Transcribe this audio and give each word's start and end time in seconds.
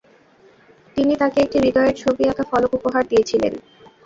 তিনি 0.97 1.13
তাকে 1.21 1.37
একটি 1.41 1.57
হৃদয়ের 1.63 1.95
ছবি 1.95 2.23
আঁকা 2.31 2.45
ফলক 2.51 2.71
উপহার 2.79 3.03
দিয়েছিলেন। 3.07 3.53